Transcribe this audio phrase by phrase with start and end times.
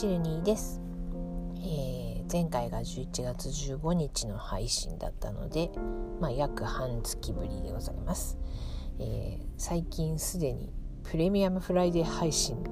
[0.00, 0.80] チルニーです、
[1.58, 5.70] えー、前回が11月15日の配信だったので、
[6.22, 8.38] まあ、約半月ぶりでございます、
[8.98, 10.72] えー、最近すでに
[11.02, 12.64] プレミアムフライデー配信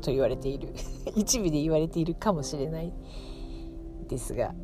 [0.00, 0.72] と言われている
[1.14, 2.94] 一部で言われているかもしれない
[4.08, 4.54] ですが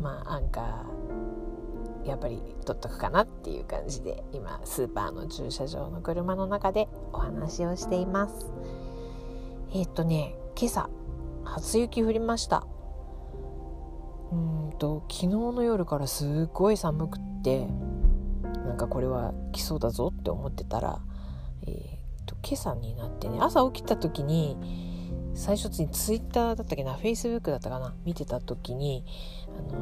[0.00, 8.52] まあアンカーやっぱり撮っとくかなっていう感じで今スーパーの駐車場の車の中でお話をしています。
[9.72, 10.88] えー、っとね今朝
[11.50, 12.66] 初雪降りました。
[14.32, 17.66] うんと昨日の夜からすっごい寒くって
[18.64, 21.00] なんかこれは来そうだぞって思ってたら、
[21.66, 24.56] えー、と今朝になってね朝起きた時に
[25.34, 29.04] 最初にツイッターだったっけなフェイスブックだったかな見てた時に、
[29.58, 29.78] あの、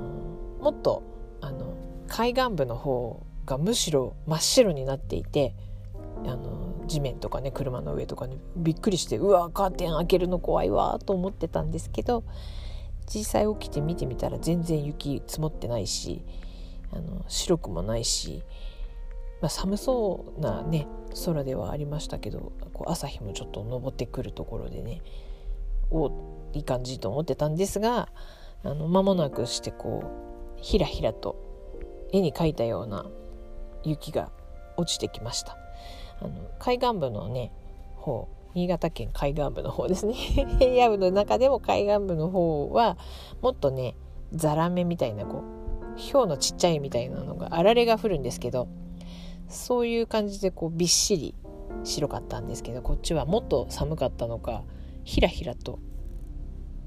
[0.62, 1.02] もっと
[1.40, 1.74] あの
[2.06, 5.54] 海岸部の方がむしろ真っ白になっていて
[6.26, 12.24] あの地面とかね車の上とかにびっくりしてうわカーテン開けるの怖いわと思ってたんですけど
[13.12, 16.22] 実際起きて見てみたら全然雪積もってないし
[16.92, 18.42] あの白くもないし、
[19.40, 20.86] まあ、寒そうなね
[21.24, 25.02] 空ではありましたけどこう朝日もちょっと昇ってくるところでね
[25.90, 26.10] お
[26.52, 28.08] いい感じと思ってたんですが
[28.64, 30.02] あの間もなくしてこ
[30.56, 31.36] うひらひらと
[32.12, 33.06] 絵に描いたような
[33.84, 34.30] 雪が
[34.76, 35.67] 落ちてきました。
[36.20, 37.52] あの海岸部のね
[37.96, 40.14] 方新潟県海岸部の方ですね。
[40.58, 42.96] 平野部の中でも海岸部の方は
[43.40, 43.94] もっとね
[44.32, 45.42] ザラメみたいなこ
[45.96, 48.68] う氷のちっちゃいみたいなのがあられが降るんですけど
[49.48, 51.34] そういう感じでこうびっしり
[51.84, 54.64] 白かったんですけどこっちはもっと寒かったのか
[55.04, 55.78] ひらひらと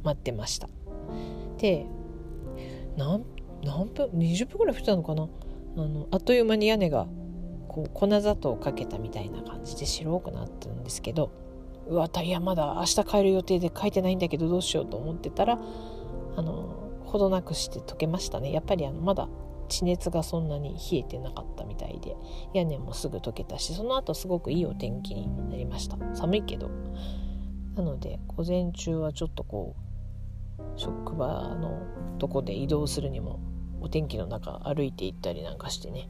[0.03, 0.69] 待ってました。
[1.57, 1.85] で
[2.97, 3.23] 何
[3.63, 5.27] 何分20分ぐらい降ったのかな？
[5.77, 7.07] あのあっという間に屋根が
[7.71, 11.31] こう粉砂糖をかけたみたいな感じで白くなってるんですけど
[11.87, 15.57] うわタイヤまだ明日帰る予定で書いてないんだけどどうしようと思ってたら
[16.35, 18.51] あのほどなくして溶けましたね。
[18.51, 19.29] やっぱりあのまだ
[19.69, 22.15] 地熱がそんなに冷えてなかったみたいで
[22.53, 25.97] 屋根もすぐ溶けたしその後すごくいいお天気になりました。
[26.13, 26.69] 寒いけど。
[27.75, 29.77] なので午前中はちょっとこ
[30.59, 31.79] う職場の
[32.19, 33.39] とこで移動するにも
[33.79, 36.09] お天気の中歩いて行ったりなんかしてね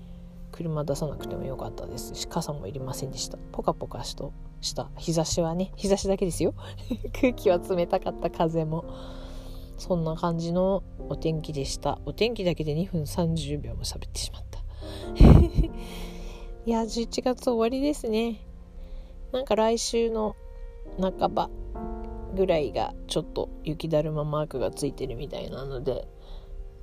[0.62, 2.16] 車出さなくてもよかったです。
[2.16, 3.38] し傘もいりませんでした。
[3.52, 4.90] ポカポカしとした。
[4.98, 6.54] 日差しはね日差しだけですよ。
[7.20, 8.86] 空気は冷たかった風も。
[9.78, 12.00] そんな感じのお天気でした。
[12.06, 14.60] お天気だけで2分30秒も喋ってしまった。
[16.66, 18.46] いや11月終わりですね。
[19.32, 20.36] なんか来週の
[21.00, 21.50] 半ば
[22.36, 26.08] ぐらいがちょっと雪だるまマークがついてるみたいなので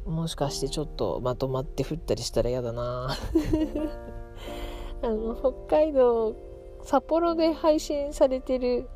[0.09, 3.17] もしかしてちょっとまとまって降ったりしたら嫌だな。
[5.03, 6.35] あの北海道
[6.83, 8.89] 札幌で配信されてる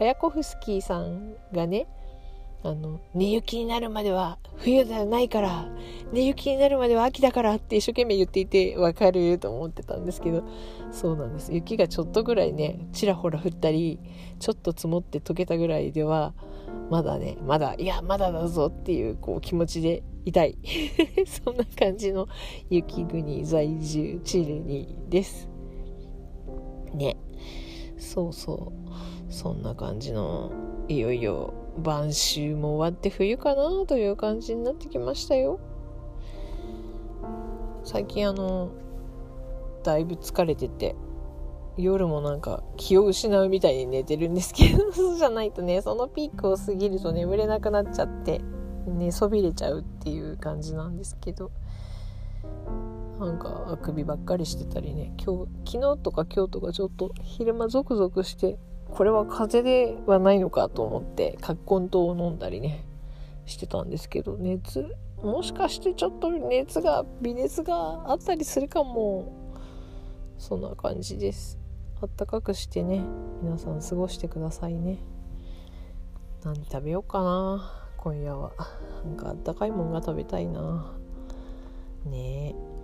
[0.00, 1.88] アヤコフスキーさんがね
[2.62, 5.66] あの寝雪になるまでは冬ではないから
[6.12, 10.44] 寝雪になるまでは秋だからって一生懸命言っていてわかると思ってたんですけど
[10.92, 11.52] そうなんです。
[11.52, 13.98] 雪がちょっとぐらいねちらほら降ったり
[14.38, 16.34] ちょっと積もって溶けたぐらいでは
[16.90, 20.56] まだねまだいやまだだぞっていうこう気持ちでいたい。
[21.26, 22.28] そんな感じの
[22.68, 25.48] 雪国在住チルニーです。
[26.94, 27.16] ね。
[27.98, 28.72] そうそ
[29.28, 29.32] う。
[29.32, 30.50] そんな感じの
[30.88, 35.60] いよいよ晩秋も終わって冬かなという感じになってきましたよ。
[37.84, 38.70] 最近あの
[39.82, 40.94] だいぶ疲れてて
[41.76, 48.40] 夜もなんか気を失うみたいに寝てるんですけど そうじゃないとねそのピークを過ぎると眠れなくなっちゃって。
[48.86, 51.50] 寝そびれちゃうっていう感じなんですけど
[53.18, 58.58] なんかあくびばっかりしてたりね今日昨日とか今日とかちょっと昼間ゾクゾクして
[58.90, 62.84] これは風邪ではないのかと思って葛根湯を飲んだりね
[63.46, 64.86] してたんですけど熱
[65.22, 69.54] もしかしてちょっと熱が微熱があったりするかも
[70.38, 71.58] そんな感じです。
[72.00, 73.04] あったかくしてね
[73.42, 74.98] 皆さん過ごしてくださいね。
[76.42, 77.79] 何食べようかな。
[78.02, 78.52] 今夜は。
[79.04, 80.92] なんかあったかいもんが食べたいな。
[82.06, 82.80] ねえ。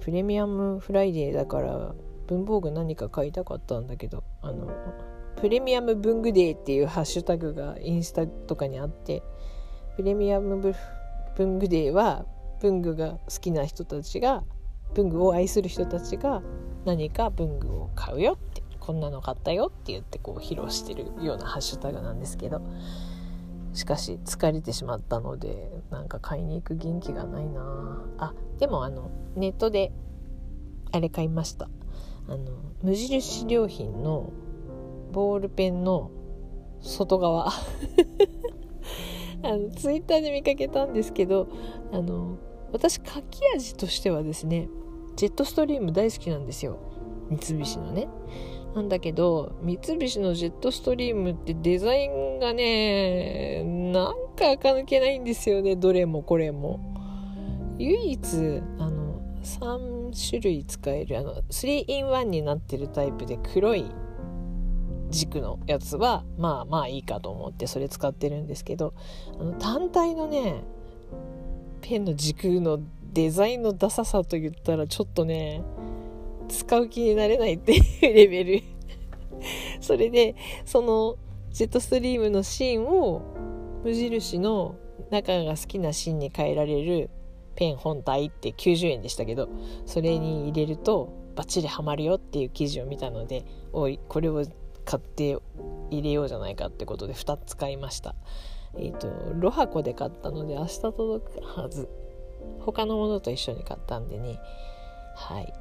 [0.00, 1.94] プレミアムフライデーだから
[2.26, 4.68] 文房具何か買いたかったんだけどあの
[5.36, 9.22] プレミアム文具デーっていうハッシュタグがインスタとかにあって
[9.96, 10.74] プレミアム
[11.36, 12.26] 文具デーは
[12.60, 14.42] 文具が好きな人たちが
[14.94, 16.42] 文具を愛する人たちが
[16.84, 22.60] 何か文具を買うよってこんなの買ったよって言ってこう披露してるようなハッシュタグなんですけど
[23.72, 28.04] しかし疲れてしまったのでなんか買いに行く元気がないな。
[28.18, 29.92] あでもあのネットで
[30.92, 31.68] あれ買いました。
[32.28, 32.52] あの
[32.82, 34.30] 無印良品の
[35.12, 36.10] ボールペンの
[36.80, 37.48] 外側。
[39.44, 41.48] あのツイッターで見かけたんですけど
[41.90, 42.36] あの
[42.72, 44.68] 私書き味としてはですね
[45.16, 46.91] ジェットストリーム大好きなんですよ。
[47.38, 48.08] 三菱のね。
[48.74, 53.62] なんだけど三菱のジェットストリームってデザインがね
[53.92, 56.80] なんか垢抜けないんですよねどれもこれも。
[57.78, 63.84] 唯一あの3種類使えるあの 3in1 になってるタイプで黒い
[65.10, 68.94] 軸のやつはまあまあいいかと思ってそれ使ってるんですけど
[69.38, 70.64] あの単体のね
[71.82, 72.80] ペンの軸の
[73.12, 75.62] デザインのダサさと言ったらちょっとね
[76.48, 77.82] 使う気になれないっていう
[78.14, 78.62] レベル。
[79.80, 80.34] それで
[80.64, 81.16] その
[81.50, 83.22] ジェットストリームの芯を
[83.84, 84.76] 無印の
[85.10, 87.10] 中が好きな芯に変えられる
[87.54, 89.48] ペン本体って90円でしたけど
[89.84, 94.44] それに入れるとバッチリハマるよっていう記事を見たのでおいこれを
[94.84, 95.36] 買って
[95.90, 98.14] 入れようじゃないかってことで2つ買いました。
[98.78, 101.88] えっ、ー、とロハコで買ったので明日届くはず。
[102.60, 104.38] 他のものと一緒に買ったんでね。
[105.14, 105.52] はい。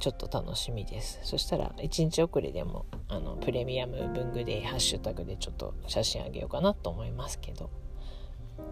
[0.00, 1.20] ちょっと楽しみです。
[1.22, 7.70] そしたら1日遅れでもあのプレミアム文具でハッシュタグでちょっと写真あげようかなと思いますけど。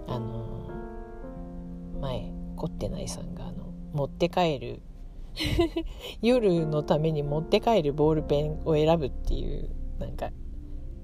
[0.07, 4.83] あのー、前凝ってないさんがあの持って帰る
[6.23, 10.31] 夜のために持って帰るボールペンを選ぶっていうなんか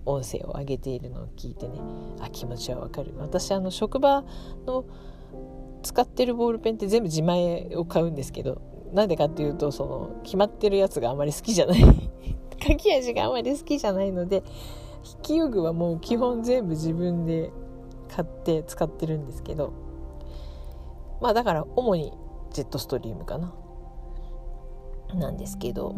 [0.07, 1.79] 音声を上げているのを聞いてね。
[2.21, 3.15] あ気持ちはわかる。
[3.19, 4.25] 私あの職場
[4.67, 4.85] の
[5.83, 8.61] 使ってるボールペンって全部自前を買うんですけど
[8.95, 11.81] なんでかっていうとその決まってるやつがあまり好きじゃない。
[12.63, 14.43] 書き味があまり好きじゃないので
[15.03, 17.53] 筆記用具はもう基本全部自分で
[18.09, 19.73] 買って使ってるんですけど。
[21.21, 22.13] まあだから主に
[22.53, 23.53] ジェットストリームかな。
[25.15, 25.95] なんですけど。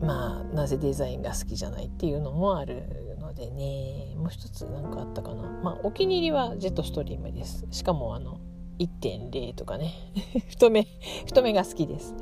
[0.00, 4.14] まあなぜデザインが好きじゃないっていうのもあるのでね。
[4.16, 5.42] もう一つ何かあったかな。
[5.62, 7.66] まあお気に入りはジェットストリームです。
[7.70, 8.40] しかもあの
[8.78, 9.94] 1.0とかね。
[10.48, 10.86] 太め
[11.26, 12.14] 太めが好きです。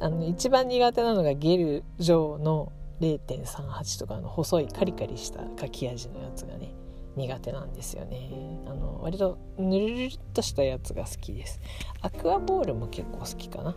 [0.00, 6.74] あの一番苦手なのがゲル状の0.38とかの細いカリカリした書き味のやつがね
[7.16, 8.30] 苦手なんですよね。
[8.66, 11.60] あの割とぬるるっとしたやつが好きです。
[12.02, 13.76] アクアボールも結構好きかな。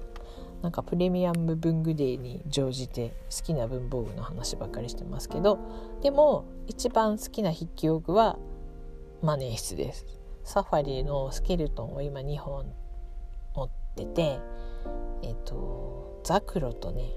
[0.62, 5.58] なんかプレミアム文具デーに乗じて好きな文房具の話ばっかりしてますけど
[6.02, 8.38] でも一番好きな筆記用具は
[9.22, 10.19] マネー室です。
[10.50, 12.66] サファリのスケルトンを今2本
[13.54, 14.40] 持ってて
[15.22, 17.12] えっ、とザクロとね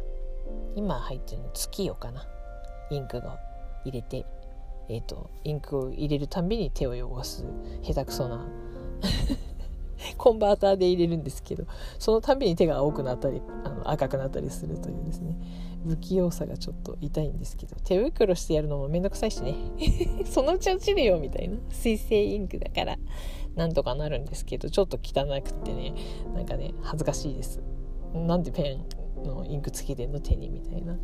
[0.76, 2.26] 今入ってるの月夜かな。
[2.90, 3.38] インクが
[3.86, 4.26] 入れて
[4.90, 7.46] えっ、とインクを入れるたびに手を汚す
[7.82, 8.46] 下手くそな
[10.18, 11.64] コンバーターで入れるんですけど
[11.98, 15.38] そのたびに手が青くなったりあの赤くなったりするというですね。
[15.84, 19.54] 不器用さがちょっと痛いんですけど手袋してやるのもめんどくさいしね。
[20.24, 21.56] そのうち落ちるよみたいな。
[21.70, 22.98] 水性インクだから
[23.54, 25.94] なんとかなるんですけどちょっと汚くってね
[26.34, 27.62] なんかね恥ずかしいです。
[28.14, 28.78] なんでペ
[29.22, 30.98] ンのインクつけてんの手にみたいな。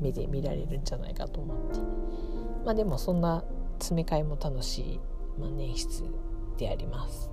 [0.00, 1.78] 目で見られるんじゃないかと思って。
[2.64, 3.44] まあでもそんな
[3.78, 5.00] 詰め替えも楽しい
[5.38, 6.08] 万年筆
[6.56, 7.30] であります。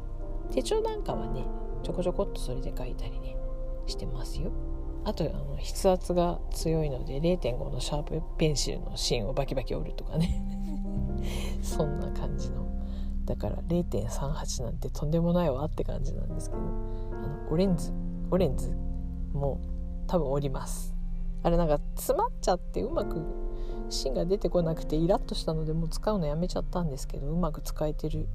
[0.52, 1.46] 手帳なんかはね
[1.84, 3.36] ちょこちょこっとそれで書いたりね
[3.86, 4.52] してますよ。
[5.06, 10.44] あとあの筆圧が強いので0.5のシャープペンシルの芯をバキバキ折るとかね。
[11.62, 12.68] そんな感じの。
[13.26, 16.62] だから0.38なんてとんでもないわって感じなんですけど。
[16.62, 17.94] あのオレンズ。
[18.32, 18.72] オレンズ
[19.34, 19.60] も
[20.08, 20.96] 多分折ります。
[21.44, 23.22] あれなんか詰まっちゃってうまく
[23.90, 28.28] 芯が出てこなくてイラッとしたのでもう使うのやめちゃったんですけどうまく使えてる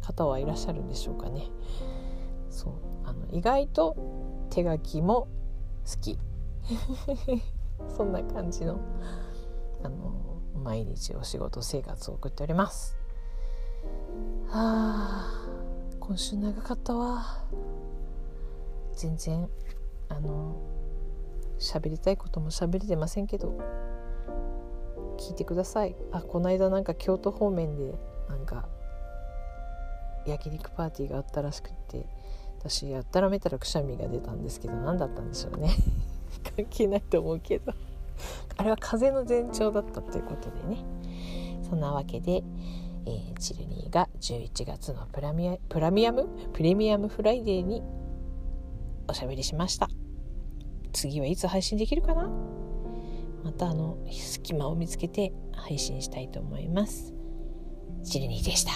[0.00, 1.48] 方はいらっしゃるんでしょうかね。
[2.50, 2.72] そう。
[3.04, 5.28] あの意外と手書きも
[5.86, 6.18] 好き。
[7.96, 8.80] そんな感じの
[9.84, 12.96] あの毎日お仕事生活を送っております。
[14.48, 15.46] はあ
[16.00, 17.44] 今週長かったわ。
[18.94, 19.48] 全然
[20.08, 20.56] あの
[21.58, 23.56] 喋りたいことも喋れてませんけど
[25.18, 25.94] 聞いてください。
[26.10, 27.94] あこの間なんか京都方面で
[28.28, 28.68] なんか
[30.26, 32.15] 焼肉パーティーがあったらしくって。
[32.68, 35.70] 私やったらめたらくしゃみが出たんですけど何だったんでしょうね。
[36.56, 37.72] 関係ないと思うけど。
[38.56, 40.84] あれは風の前兆だったということでね。
[41.62, 42.42] そんなわけで、
[43.04, 46.26] えー、チルニーが11月のプラミアプラミアム？
[46.52, 47.82] プレミアムフライデーに
[49.08, 49.88] おしゃべりしました。
[50.92, 52.30] 次はいつ配信できるかな？
[53.44, 57.14] またあの隙間を見つけて配信したいと思います。
[58.02, 58.72] チルニーでした。